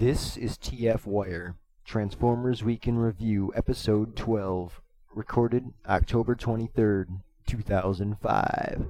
[0.00, 4.80] This is TF Wire, Transformers Week in Review, Episode 12,
[5.14, 8.86] recorded October 23rd, 2005.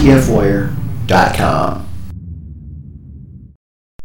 [0.00, 1.86] TFWire.com.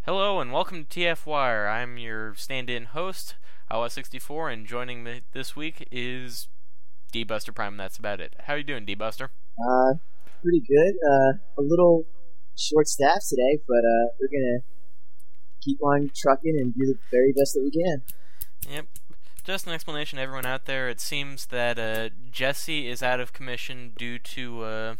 [0.06, 1.70] Hello and welcome to TF Wire.
[1.70, 3.36] I'm your stand-in host,
[3.72, 6.50] Awa64, and joining me this week is
[7.14, 7.78] D Buster Prime.
[7.78, 8.36] That's about it.
[8.42, 9.32] How are you doing, D Buster?
[9.58, 9.94] Uh,
[10.44, 10.96] pretty good.
[11.10, 12.04] Uh, a little
[12.58, 14.64] short staffed today, but uh, we're gonna
[15.62, 18.02] keep on trucking and do the very best that we can.
[18.70, 18.88] Yep.
[19.46, 20.90] Just an explanation to everyone out there.
[20.90, 24.96] It seems that uh, Jesse is out of commission due to uh,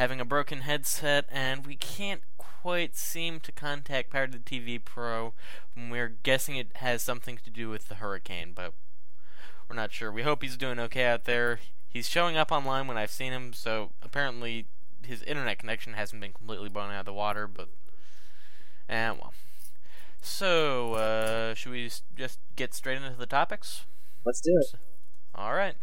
[0.00, 4.82] having a broken headset, and we can't quite seem to contact Power to the TV
[4.82, 5.34] Pro.
[5.76, 8.72] We're guessing it has something to do with the hurricane, but
[9.68, 10.10] we're not sure.
[10.10, 11.60] We hope he's doing okay out there.
[11.86, 14.64] He's showing up online when I've seen him, so apparently
[15.06, 17.68] his internet connection hasn't been completely blown out of the water, but.
[18.88, 19.34] And, well.
[20.22, 23.84] So, uh, should we just get straight into the topics?
[24.24, 24.78] Let's do it.
[25.38, 25.74] Alright.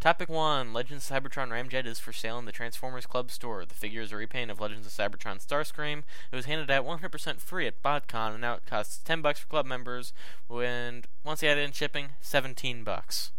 [0.00, 3.66] Topic 1 Legends of Cybertron Ramjet is for sale in the Transformers Club store.
[3.66, 6.04] The figure is a repaint of Legends of Cybertron Starscream.
[6.32, 9.46] It was handed out 100% free at BotCon, and now it costs 10 bucks for
[9.48, 10.14] club members,
[10.48, 13.30] and once you add in shipping, 17 bucks.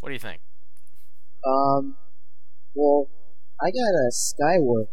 [0.00, 0.42] What do you think?
[1.42, 1.96] Um,
[2.74, 3.08] well,
[3.62, 4.88] I got a Skywarp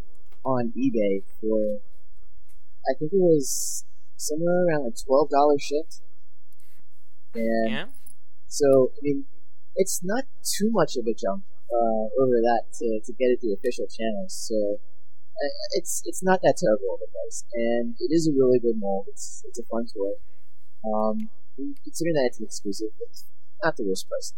[0.46, 1.80] on eBay for,
[2.90, 3.84] I think it was
[4.16, 6.02] somewhere around like twelve dollars shipped.
[7.36, 7.86] And Yeah?
[8.48, 9.26] so, I mean,
[9.78, 13.54] it's not too much of a jump uh, over that to, to get it the
[13.54, 14.34] official channels.
[14.34, 14.82] So
[15.38, 18.76] uh, it's it's not that terrible of a price, and it is a really good
[18.78, 19.06] mold.
[19.08, 20.18] It's it's a fun toy.
[20.84, 21.30] Um,
[21.84, 23.26] considering that it's an exclusive, it's
[23.64, 24.34] not the worst price.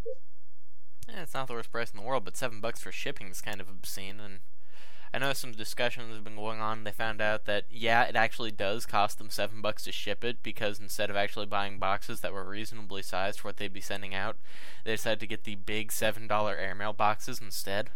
[1.07, 3.41] Yeah, it's not the worst price in the world, but 7 bucks for shipping is
[3.41, 4.39] kind of obscene, and
[5.13, 6.83] I know some discussions have been going on.
[6.83, 10.43] They found out that yeah, it actually does cost them seven bucks to ship it
[10.43, 14.13] because instead of actually buying boxes that were reasonably sized for what they'd be sending
[14.13, 14.37] out,
[14.85, 17.89] they decided to get the big seven dollar airmail boxes instead.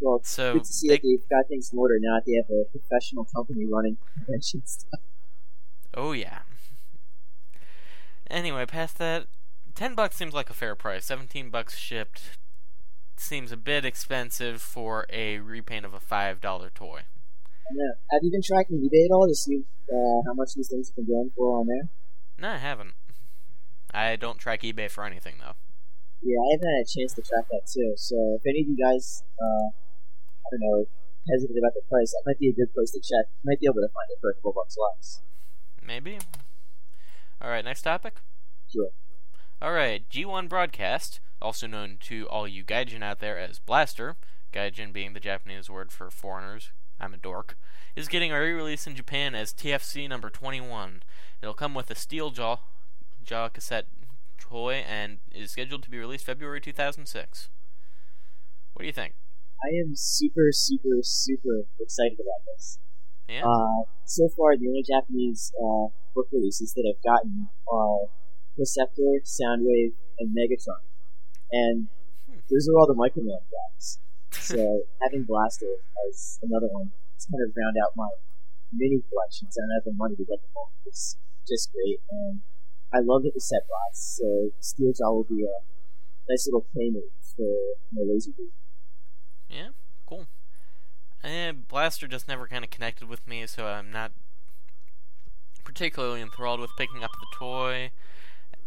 [0.00, 2.34] Well, So good to see they- that they've got things in order now that they
[2.34, 5.00] have a professional company running convention stuff.
[5.94, 6.40] Oh yeah.
[8.30, 9.26] Anyway, past that,
[9.74, 11.04] ten bucks seems like a fair price.
[11.04, 12.38] Seventeen bucks shipped
[13.22, 17.02] seems a bit expensive for a repaint of a five dollar toy.
[17.74, 17.94] Yeah.
[18.10, 20.96] Have you been tracking eBay at all to see uh, how much these things have
[20.96, 21.88] been going for on there?
[22.38, 22.94] No, I haven't.
[23.94, 25.54] I don't track eBay for anything though.
[26.22, 27.94] Yeah, I haven't had a chance to track that too.
[27.96, 30.86] So if any of you guys, uh, I don't know,
[31.30, 33.30] hesitant about the price, that might be a good place to check.
[33.42, 35.22] You might be able to find it for a couple bucks less.
[35.84, 36.18] Maybe.
[37.40, 38.20] All right, next topic.
[38.72, 38.90] Sure.
[39.60, 44.16] All right, G1 Broadcast, also known to all you Gaijin out there as Blaster,
[44.52, 46.70] Gaijin being the Japanese word for foreigners.
[47.00, 47.56] I'm a dork.
[47.94, 51.02] Is getting a re-release in Japan as TFC number 21.
[51.42, 52.58] It'll come with a steel jaw,
[53.22, 53.86] jaw cassette
[54.38, 57.48] toy and is scheduled to be released February 2006.
[58.72, 59.14] What do you think?
[59.62, 62.78] I am super, super, super excited about this.
[63.28, 63.44] Yeah.
[63.44, 68.08] Uh, so far, the only Japanese uh, book releases that I've gotten are
[68.56, 70.82] Perceptor, Soundwave, and Megatron.
[71.52, 71.88] And
[72.50, 73.98] those are all the Microman guys.
[74.32, 74.56] So
[75.02, 75.76] having Blaster
[76.08, 78.08] as another one to kind of round out my
[78.72, 80.72] mini collection, so I don't have the money to get them all.
[80.86, 82.00] It's just great.
[82.10, 82.40] And
[82.92, 85.60] I love the set box, so Steel Jaw will be a
[86.28, 88.52] nice little playmate for my Laserbeak.
[89.48, 89.68] Yeah,
[90.06, 90.26] cool.
[91.22, 94.12] Eh, Blaster just never kind of connected with me, so I'm not
[95.64, 97.90] particularly enthralled with picking up the toy.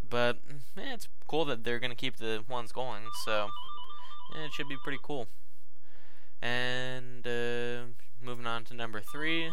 [0.09, 0.37] But
[0.77, 3.49] eh, it's cool that they're gonna keep the ones going, so
[4.35, 5.27] eh, it should be pretty cool.
[6.41, 7.91] And uh,
[8.21, 9.51] moving on to number three,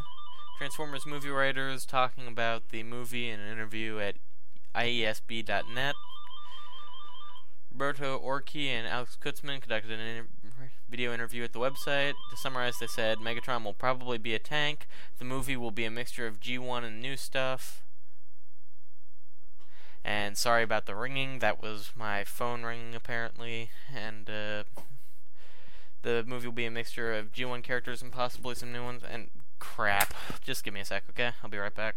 [0.58, 4.16] Transformers movie writers talking about the movie in an interview at
[4.74, 5.94] IESB.net.
[7.72, 10.28] Roberto Orci and Alex Kurtzman conducted an inter-
[10.88, 12.12] video interview at the website.
[12.30, 14.86] To summarize, they said Megatron will probably be a tank.
[15.18, 17.82] The movie will be a mixture of G1 and new stuff.
[20.04, 24.64] And sorry about the ringing, that was my phone ringing apparently, and uh,
[26.02, 29.30] the movie will be a mixture of G1 characters and possibly some new ones, and
[29.60, 30.12] crap.
[30.42, 31.30] Just give me a sec, okay?
[31.42, 31.96] I'll be right back.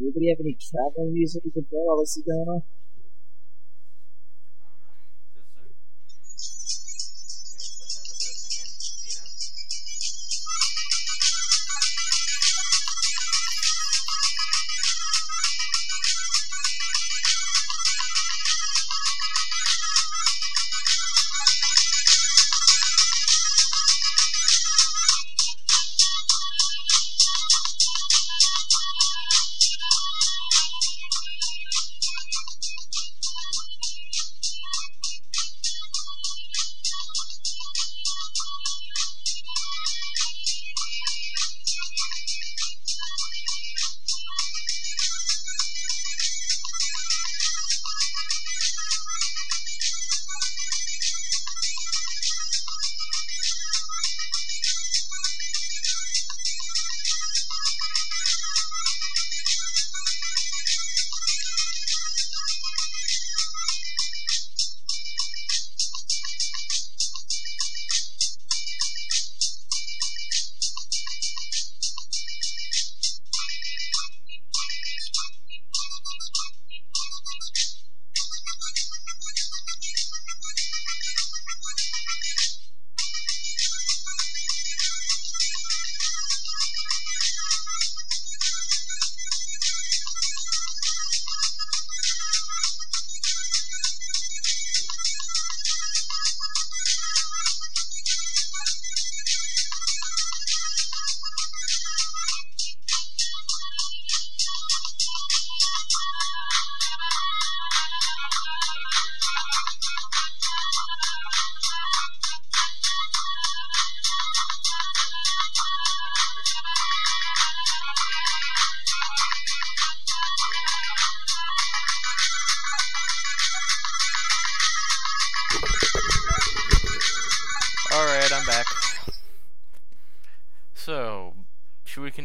[0.00, 2.62] Anybody have any traveling music you can play while this is going on?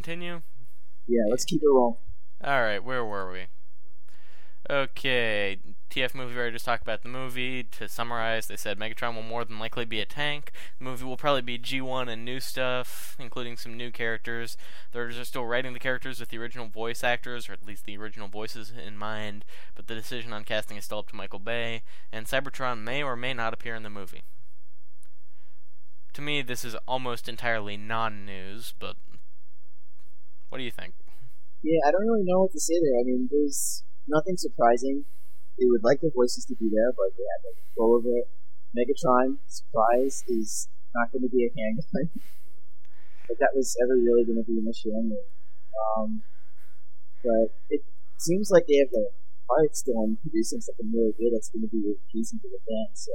[0.09, 0.41] Continue?
[1.07, 1.97] Yeah, let's keep it rolling.
[2.43, 3.45] Alright, where were we?
[4.67, 5.59] Okay,
[5.91, 7.61] TF Movie Writers talk about the movie.
[7.63, 10.51] To summarize, they said Megatron will more than likely be a tank.
[10.79, 14.57] The movie will probably be G1 and new stuff, including some new characters.
[14.91, 17.97] They're just still writing the characters with the original voice actors, or at least the
[17.97, 19.45] original voices in mind,
[19.75, 23.15] but the decision on casting is still up to Michael Bay, and Cybertron may or
[23.15, 24.23] may not appear in the movie.
[26.13, 28.95] To me, this is almost entirely non news, but
[30.49, 30.93] what do you think?
[31.63, 32.99] Yeah, I don't really know what to say there.
[32.99, 35.05] I mean, there's nothing surprising.
[35.57, 38.27] They would like the voices to be there, but they have no control over it.
[38.71, 42.09] Megatron, surprise, is not going to be a handgun.
[43.29, 45.27] if that was ever really going to be an issue anyway.
[45.97, 46.21] Um,
[47.23, 47.81] but it
[48.17, 49.09] seems like they have the
[49.49, 53.05] heart still on producing something really good that's going to be appeasing to the fans.
[53.05, 53.13] So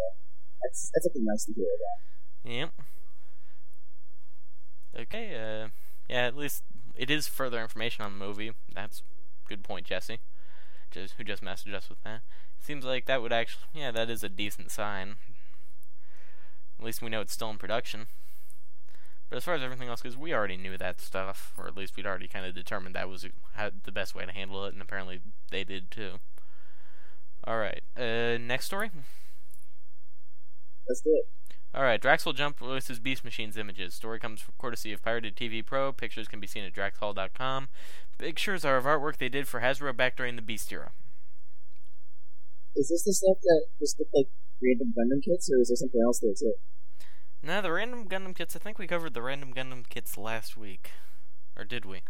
[0.63, 1.99] that's that's something nice to hear about.
[2.45, 2.71] Yep.
[5.03, 5.69] Okay, uh,
[6.09, 6.63] yeah, at least
[6.97, 8.53] it is further information on the movie.
[8.75, 9.03] That's
[9.49, 10.21] good point, Jesse.
[10.91, 12.21] Just who just messaged us with that.
[12.61, 15.17] Seems like that would actually, yeah, that is a decent sign.
[16.79, 18.07] At least we know it's still in production.
[19.29, 21.97] But as far as everything else goes, we already knew that stuff, or at least
[21.97, 25.21] we'd already kind of determined that was the best way to handle it, and apparently
[25.51, 26.21] they did too.
[27.45, 28.91] All right, uh, next story.
[30.89, 31.29] Let's it.
[31.75, 33.95] Alright, Draxhall Jump releases Beast Machines images.
[33.95, 35.93] Story comes courtesy of Pirated TV Pro.
[35.93, 37.69] Pictures can be seen at draxhall.com.
[38.17, 40.93] Pictures are of artwork they did for Hasbro back during the Beast era.
[42.77, 44.29] Is this the stuff that just looked like
[44.63, 46.55] random Gundam kits, or is there something else there too?
[47.43, 50.93] Now, the random Gundam kits, I think we covered the random Gundam kits last week.
[51.57, 52.03] Or did we?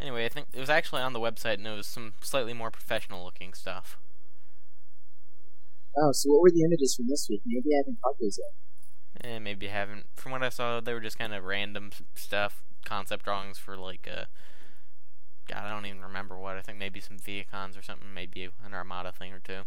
[0.00, 2.70] Anyway, I think it was actually on the website and it was some slightly more
[2.70, 3.98] professional looking stuff.
[5.98, 7.42] Oh, so what were the images from this week?
[7.46, 9.30] Maybe I haven't caught those yet.
[9.30, 10.06] Eh, maybe I haven't.
[10.14, 14.06] From what I saw, they were just kind of random stuff, concept drawings for like
[14.06, 14.26] a.
[15.48, 16.56] God, I don't even remember what.
[16.56, 19.62] I think maybe some Vehicons or something, maybe an Armada thing or two.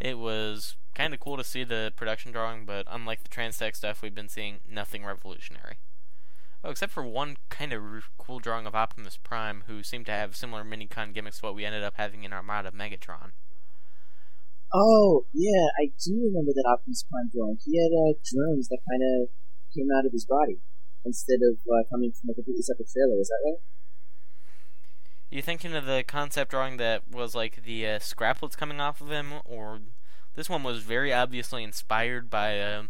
[0.00, 4.02] It was kind of cool to see the production drawing, but unlike the Transtech stuff,
[4.02, 5.78] we've been seeing nothing revolutionary.
[6.64, 10.12] Oh, except for one kind of r- cool drawing of Optimus Prime, who seemed to
[10.12, 13.30] have similar minicon gimmicks to what we ended up having in Armada Megatron.
[14.72, 17.58] Oh, yeah, I do remember that Optimus Prime drawing.
[17.64, 19.28] He had uh, drones that kind of
[19.74, 20.60] came out of his body
[21.04, 23.20] instead of uh, coming from a completely separate trailer.
[23.20, 23.60] Is that right?
[25.30, 29.10] You thinking of the concept drawing that was like the uh, scraplets coming off of
[29.10, 29.80] him, or
[30.34, 32.84] this one was very obviously inspired by uh,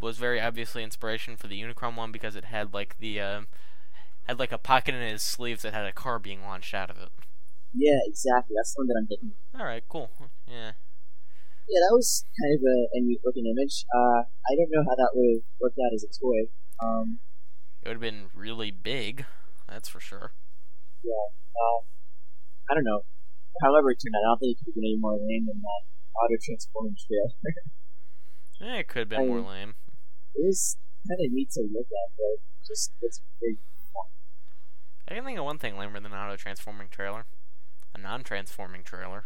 [0.00, 3.40] was very obviously inspiration for the Unicron one because it had like the uh,
[4.26, 6.98] had like a pocket in his sleeves that had a car being launched out of
[6.98, 7.10] it.
[7.74, 8.54] Yeah, exactly.
[8.56, 9.32] That's the one that I'm thinking.
[9.58, 10.10] All right, cool.
[10.46, 10.72] Yeah.
[11.66, 13.84] Yeah, that was kind of a, a neat looking image.
[13.90, 16.46] Uh, I don't know how that would have worked out as a toy.
[16.82, 17.18] Um,
[17.82, 19.24] It would have been really big,
[19.68, 20.32] that's for sure.
[21.02, 21.26] yeah.
[21.56, 21.80] Uh,
[22.70, 23.02] I don't know.
[23.62, 25.58] However it turned out, I don't think it could have been any more lame than
[25.60, 25.82] that
[26.14, 27.34] auto transforming trailer.
[28.58, 29.74] Eh, it could have been more I- lame.
[30.34, 33.58] it was kind of neat to look at, but just it's very
[35.08, 37.26] I can think of one thing lamer than an auto transforming trailer.
[37.94, 39.24] A non transforming trailer.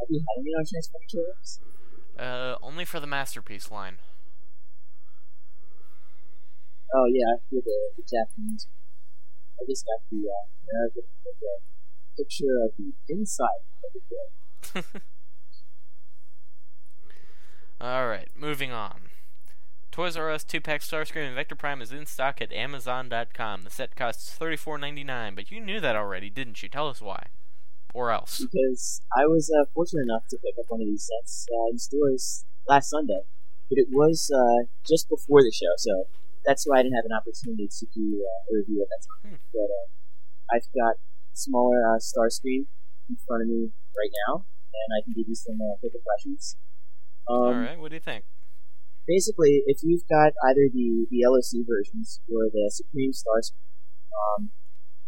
[0.00, 1.60] Have you had any auto transforming trailers?
[2.18, 3.98] Uh, only for the masterpiece line.
[6.94, 8.66] Oh yeah, I feel the, the Japanese.
[9.60, 11.36] I just got the uh, American with
[12.18, 15.02] picture of the inside of the trailer.
[17.80, 19.11] Alright, moving on.
[19.92, 23.60] Toys R Us 2 pack Starscream and Vector Prime is in stock at Amazon.com.
[23.60, 26.70] The set costs $34.99, but you knew that already, didn't you?
[26.70, 27.26] Tell us why.
[27.92, 28.40] Or else.
[28.40, 31.78] because I was uh, fortunate enough to pick up one of these sets uh, in
[31.78, 33.20] stores last Sunday,
[33.68, 36.08] but it was uh, just before the show, so
[36.46, 39.36] that's why I didn't have an opportunity to do uh, a review at that time.
[39.36, 39.44] Hmm.
[39.52, 42.64] But uh, I've got smaller uh, Starscream
[43.12, 46.56] in front of me right now, and I can give you some uh, quick impressions.
[47.28, 48.24] Um, Alright, what do you think?
[49.06, 53.58] Basically, if you've got either the, the LOC versions or the Supreme Starscream,
[54.12, 54.50] um,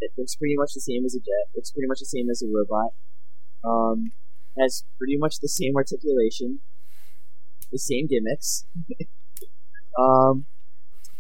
[0.01, 1.55] it looks pretty much the same as a jet.
[1.55, 2.93] Looks pretty much the same as a robot.
[3.65, 4.13] Um,
[4.59, 6.61] has pretty much the same articulation,
[7.73, 8.67] the same gimmicks.
[9.99, 10.47] um,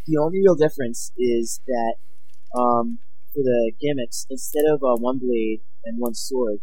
[0.06, 1.94] the only real difference is that
[2.54, 2.98] um,
[3.32, 6.58] for the gimmicks, instead of uh, one blade and one sword,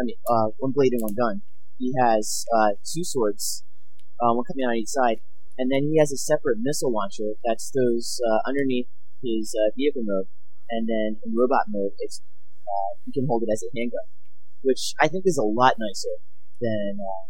[0.00, 1.42] I mean, uh, one blade and one gun,
[1.78, 3.64] he has uh, two swords,
[4.20, 5.20] uh, one coming out on each side,
[5.58, 8.88] and then he has a separate missile launcher that stows uh, underneath
[9.22, 10.26] his uh, vehicle mode,
[10.70, 12.20] and then in robot mode, it's
[12.66, 14.06] uh, you can hold it as a handgun,
[14.62, 16.16] which I think is a lot nicer
[16.60, 17.26] than uh,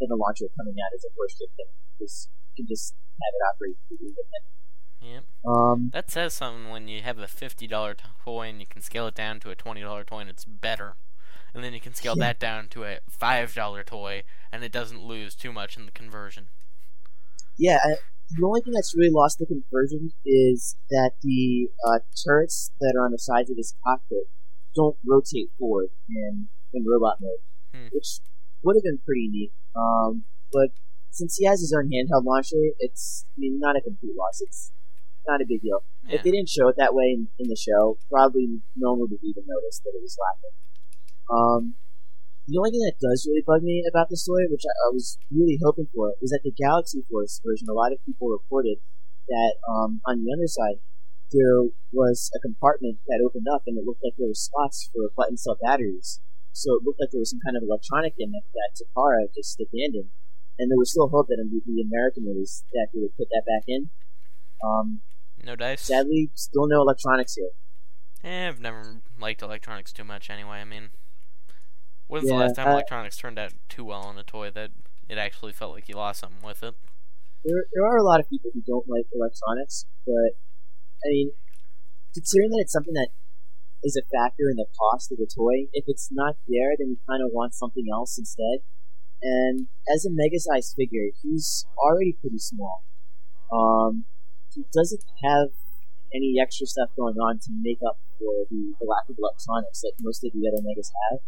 [0.00, 3.32] than the launcher coming out as a force chip thing, because you can just have
[3.34, 4.52] it operate completely independently.
[5.00, 5.24] Yep.
[5.46, 9.14] Um, That says something when you have a $50 toy and you can scale it
[9.14, 10.96] down to a $20 toy and it's better.
[11.54, 12.26] And then you can scale Yeah.
[12.26, 16.48] that down to a $5 toy and it doesn't lose too much in the conversion.
[17.58, 17.96] Yeah, I,
[18.30, 23.04] the only thing that's really lost the conversion is that the uh, turrets that are
[23.04, 24.28] on the sides of his cockpit
[24.74, 27.40] don't rotate forward in in robot mode,
[27.74, 27.88] Hmm.
[27.92, 28.20] which
[28.62, 29.52] would have been pretty neat.
[29.74, 30.70] Um, but
[31.10, 34.40] since he has his own handheld launcher, it's I mean not a complete loss.
[34.40, 34.72] It's
[35.26, 35.84] not a big deal.
[36.04, 36.16] Yeah.
[36.16, 39.10] If they didn't show it that way in, in the show, probably no one would
[39.12, 40.54] have even noticed that it was lacking.
[41.30, 41.74] Um,
[42.46, 45.18] the only thing that does really bug me about the story, which I, I was
[45.34, 48.78] really hoping for, is that the Galaxy Force version, a lot of people reported
[49.28, 50.78] that um, on the underside
[51.34, 55.10] there was a compartment that opened up and it looked like there were slots for
[55.16, 56.20] button cell batteries.
[56.52, 60.14] So it looked like there was some kind of electronic gimmick that Takara just abandoned.
[60.58, 63.28] And there was still hope that in the, the American release that they would put
[63.28, 63.90] that back in.
[64.64, 65.00] Um,
[65.44, 65.82] No dice?
[65.82, 67.50] sadly, still no electronics here.
[68.24, 70.58] Eh, I've never liked electronics too much anyway.
[70.58, 70.90] I mean,
[72.08, 74.70] when's the last time electronics turned out too well on a toy that
[75.08, 76.74] it actually felt like you lost something with it?
[77.44, 80.38] There, there are a lot of people who don't like electronics, but
[81.04, 81.30] I mean,
[82.14, 83.08] considering that it's something that
[83.84, 86.98] is a factor in the cost of the toy, if it's not there, then you
[87.08, 88.66] kind of want something else instead.
[89.22, 92.84] And as a mega sized figure, he's already pretty small.
[93.52, 94.04] Um,
[94.54, 95.50] he doesn't have
[96.14, 99.92] any extra stuff going on to make up for the, the lack of electronics that
[100.00, 101.20] most of the other megas have.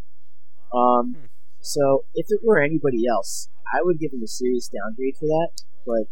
[0.73, 1.25] Um, Hmm.
[1.61, 5.51] so if it were anybody else, I would give him a serious downgrade for that.
[5.87, 6.09] But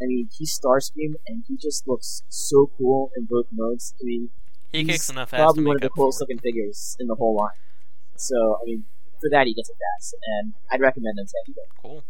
[0.00, 3.94] I mean, he's Starscream, and he just looks so cool in both modes.
[4.00, 4.30] I mean,
[4.72, 7.14] He he's kicks enough ass probably to one of the coolest looking figures in the
[7.14, 7.56] whole line.
[8.16, 8.84] So I mean,
[9.20, 11.66] for that he gets a pass, and I'd recommend him to anybody.
[11.80, 12.04] Cool.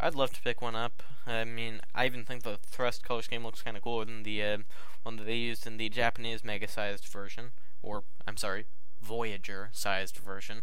[0.00, 1.02] I'd love to pick one up.
[1.26, 4.42] I mean, I even think the thrust color scheme looks kind of cooler than the
[4.42, 4.58] uh,
[5.04, 8.66] one that they used in the Japanese mega-sized version, or I'm sorry,
[9.00, 10.62] Voyager-sized version.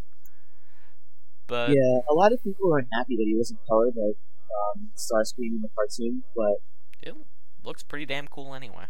[1.48, 4.18] But yeah, a lot of people were unhappy that he wasn't colored like
[4.52, 6.64] um, Starscream in the cartoon, but
[7.02, 7.16] it
[7.64, 8.86] looks pretty damn cool anyway.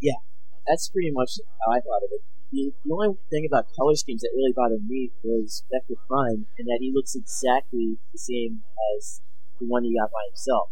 [0.00, 0.18] Yeah,
[0.66, 2.22] that's pretty much how I thought of it.
[2.52, 6.66] The, the only thing about color schemes that really bothered me was Vector Prime, and
[6.68, 8.62] that he looks exactly the same
[8.96, 9.22] as
[9.58, 10.70] the one he got by himself.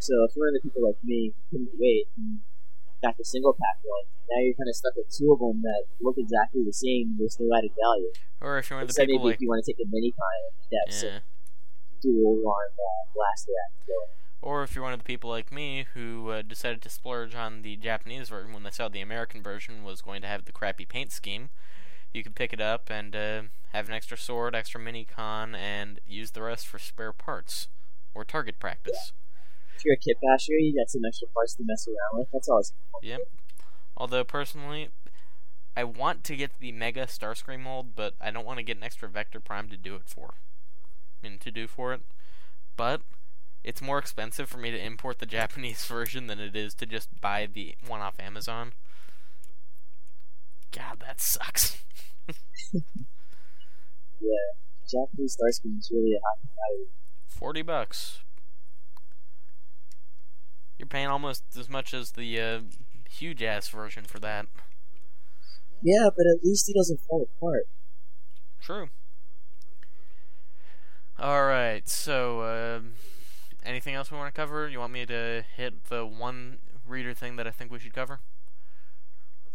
[0.00, 2.40] So if you're one of the people like me couldn't wait and
[3.02, 5.90] got the single pack one, now you're kind of stuck with two of them that
[6.00, 7.16] look exactly the same.
[7.18, 8.12] There's no added value.
[8.40, 9.88] Or if you're one of the people maybe like if you want to take the
[9.90, 11.02] mini kind depth.
[11.02, 11.18] yeah.
[12.00, 13.00] dual arm uh,
[13.86, 14.08] going.
[14.42, 17.62] Or if you're one of the people like me who uh, decided to splurge on
[17.62, 20.86] the Japanese version when they saw the American version was going to have the crappy
[20.86, 21.50] paint scheme,
[22.12, 23.42] you could pick it up and uh,
[23.72, 27.68] have an extra sword, extra mini con, and use the rest for spare parts
[28.14, 29.12] or target practice.
[29.80, 32.28] If you're a kit basher, you got some extra parts to mess around with.
[32.32, 33.20] That's always Yep.
[33.96, 34.90] Although personally,
[35.74, 38.82] I want to get the Mega Starscream mold, but I don't want to get an
[38.82, 40.34] extra Vector Prime to do it for.
[41.22, 42.02] I mean, to do for it.
[42.76, 43.00] But
[43.64, 47.18] it's more expensive for me to import the Japanese version than it is to just
[47.22, 48.72] buy the one off Amazon.
[50.72, 51.78] God, that sucks.
[52.74, 52.82] yeah.
[54.90, 56.88] Japanese Starscream is really a high value.
[57.28, 58.18] 40 bucks.
[60.80, 62.60] You're paying almost as much as the uh,
[63.10, 64.46] huge ass version for that.
[65.82, 67.64] Yeah, but at least he doesn't fall apart.
[68.62, 68.88] True.
[71.20, 72.80] Alright, so, uh,
[73.62, 74.70] anything else we want to cover?
[74.70, 76.56] You want me to hit the one
[76.86, 78.20] reader thing that I think we should cover?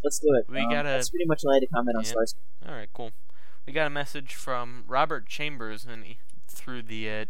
[0.03, 0.45] Let's do it.
[0.47, 0.89] We um, got a.
[0.89, 2.11] That's pretty much all I had to comment on Yeah.
[2.11, 2.69] Starscream.
[2.69, 3.09] Alright, cool.
[3.65, 6.05] We got a message from Robert Chambers and
[6.47, 7.25] through the uh,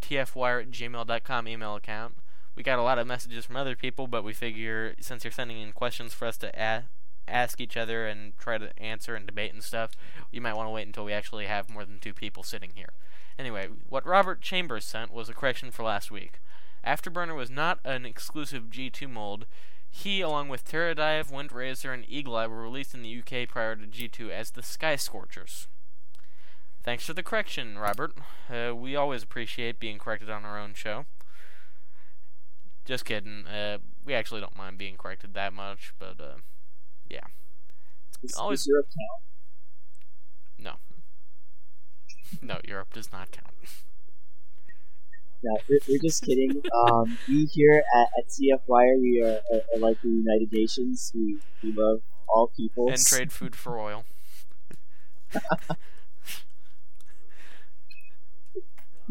[0.00, 2.14] tfwire at gmail.com email account.
[2.56, 5.60] We got a lot of messages from other people, but we figure since you're sending
[5.60, 6.84] in questions for us to a-
[7.28, 9.92] ask each other and try to answer and debate and stuff,
[10.30, 12.90] you might want to wait until we actually have more than two people sitting here.
[13.38, 16.40] Anyway, what Robert Chambers sent was a correction for last week.
[16.86, 19.46] Afterburner was not an exclusive G2 mold.
[19.90, 23.86] He, along with Terradive, Windrazor, and Eagle Eye, were released in the UK prior to
[23.86, 25.68] G2 as the Sky Scorchers.
[26.82, 28.12] Thanks for the correction, Robert.
[28.48, 31.06] Uh, we always appreciate being corrected on our own show.
[32.84, 33.46] Just kidding.
[33.46, 36.36] Uh, we actually don't mind being corrected that much, but uh,
[37.08, 37.20] yeah.
[38.22, 39.22] Is, Always- is Europe count?
[40.58, 40.72] No.
[42.42, 43.54] No, Europe does not count.
[45.42, 46.62] No, we're, we're just kidding.
[46.90, 51.10] Um, we here at, at TF Wire, we are, are, are like the United Nations.
[51.14, 52.90] We, we love all people.
[52.90, 54.04] And trade food for oil.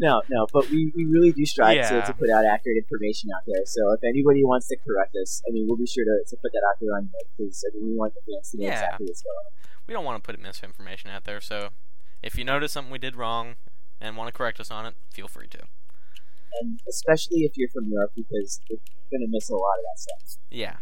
[0.00, 2.00] No, no, but we, we really do strive to, Yeah.
[2.06, 3.60] to put out accurate information out there.
[3.66, 6.52] So if anybody wants to correct us, I mean, we'll be sure to, to put
[6.52, 8.72] that out there on there because I mean, we want the fans to know Yeah.
[8.72, 9.52] exactly what's going on.
[9.86, 11.68] We don't want to put misinformation out there, so
[12.22, 13.56] if you notice something we did wrong
[14.00, 15.58] and want to correct us on it, feel free to.
[16.62, 18.78] And especially if you're from Europe because we're
[19.10, 20.38] going to miss a lot of that stuff.
[20.50, 20.76] Yeah.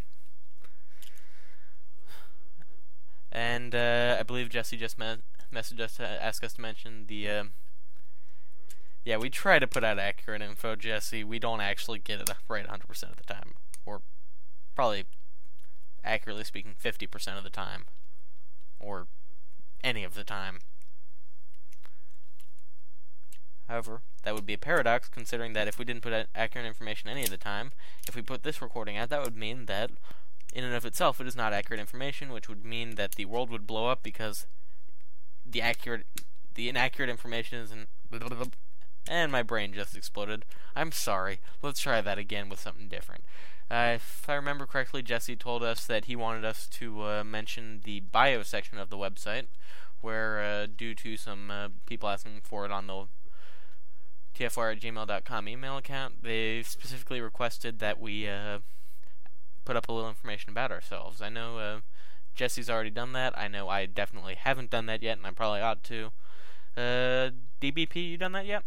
[3.33, 5.17] And uh, I believe Jesse just me-
[5.53, 7.29] messaged us to ask us to mention the.
[7.31, 7.51] um
[9.09, 11.25] yeah, we try to put out accurate info, Jesse.
[11.25, 13.55] We don't actually get it right 100% of the time.
[13.87, 14.03] Or
[14.75, 15.07] probably,
[16.05, 17.87] accurately speaking, 50% of the time.
[18.79, 19.07] Or
[19.83, 20.59] any of the time.
[23.67, 27.09] However, that would be a paradox considering that if we didn't put out accurate information
[27.09, 27.73] any of the time,
[28.07, 29.91] if we put this recording out, that would mean that,
[30.53, 33.49] in and of itself, it is not accurate information, which would mean that the world
[33.49, 34.47] would blow up because
[35.47, 36.05] the accurate,
[36.53, 37.89] the inaccurate information isn't.
[39.09, 40.45] And my brain just exploded.
[40.77, 41.41] I'm sorry.
[41.63, 43.25] Let's try that again with something different.
[43.71, 47.81] Uh, if I remember correctly, Jesse told us that he wanted us to uh, mention
[47.85, 49.47] the bio section of the website,
[50.01, 53.07] where, uh, due to some uh, people asking for it on the
[54.35, 58.61] tfwire at gmail.com email account, they specifically requested that we uh,
[59.65, 61.21] put up a little information about ourselves.
[61.21, 61.81] I know uh,
[62.35, 63.37] Jesse's already done that.
[63.39, 66.11] I know I definitely haven't done that yet, and I probably ought to.
[66.77, 68.63] DBP, you done that yet?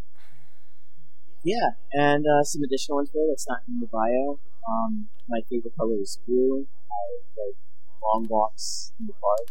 [1.43, 4.39] Yeah, and uh, some additional info that's not in the bio.
[4.67, 6.67] Um, my favorite color is blue.
[6.85, 7.01] I
[7.35, 7.57] like
[8.03, 9.49] long walks in the park.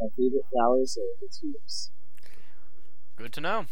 [0.00, 1.90] My favorite flowers are the tulips.
[3.16, 3.66] Good to know.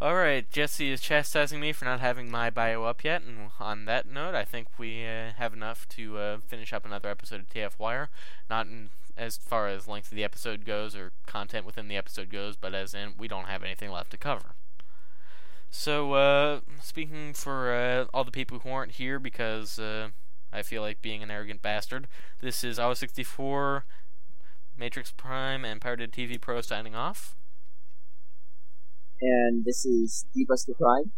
[0.00, 4.06] Alright, Jesse is chastising me for not having my bio up yet, and on that
[4.06, 7.80] note, I think we uh, have enough to uh, finish up another episode of TF
[7.80, 8.08] Wire.
[8.48, 12.30] Not in, as far as length of the episode goes, or content within the episode
[12.30, 14.54] goes, but as in, we don't have anything left to cover.
[15.68, 20.10] So, uh, speaking for uh, all the people who aren't here because uh,
[20.52, 22.06] I feel like being an arrogant bastard,
[22.40, 23.82] this is Awa64,
[24.78, 27.34] Matrix Prime, and Pirated TV Pro signing off.
[29.20, 31.12] And this is D-Buster Prime,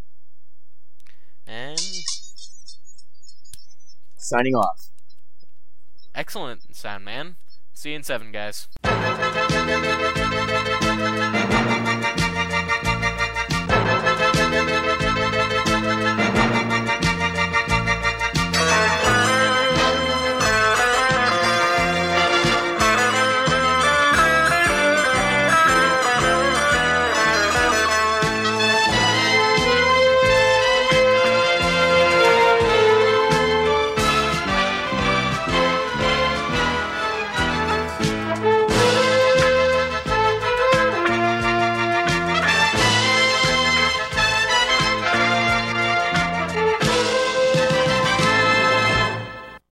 [1.47, 1.79] And
[4.17, 4.91] signing off.
[6.15, 7.37] excellent sound, man.
[7.75, 8.69] See you in seven, guys.